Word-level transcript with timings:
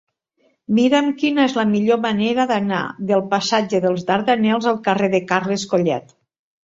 Mira'm 0.77 1.09
quina 1.23 1.43
és 1.49 1.57
la 1.59 1.65
millor 1.73 1.99
manera 2.07 2.47
d'anar 2.53 2.81
del 3.11 3.23
passatge 3.35 3.83
dels 3.87 4.09
Dardanels 4.09 4.69
al 4.73 4.81
carrer 4.89 5.11
de 5.17 5.23
Carles 5.35 5.67
Collet. 5.75 6.19